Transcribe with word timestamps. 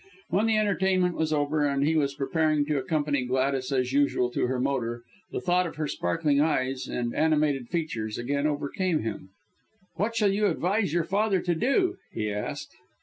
When 0.29 0.47
the 0.47 0.57
entertainment 0.57 1.15
was 1.15 1.31
over, 1.31 1.63
and 1.63 1.85
he 1.85 1.95
was 1.95 2.15
preparing 2.15 2.65
to 2.65 2.79
accompany 2.79 3.23
Gladys 3.23 3.71
as 3.71 3.93
usual 3.93 4.31
to 4.31 4.47
her 4.47 4.59
motor, 4.59 5.03
the 5.31 5.39
thought 5.39 5.67
of 5.67 5.75
her 5.75 5.87
sparkling 5.87 6.41
eyes 6.41 6.87
and 6.87 7.13
animated 7.13 7.69
features 7.69 8.17
again 8.17 8.47
overcame 8.47 9.03
him. 9.03 9.29
"What 9.97 10.15
shall 10.15 10.33
you 10.33 10.47
advise 10.47 10.91
your 10.91 11.03
father 11.03 11.39
to 11.41 11.53
do?" 11.53 11.97
he 12.11 12.31
asked. 12.33 12.73